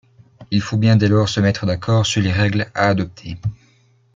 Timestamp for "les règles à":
2.23-2.87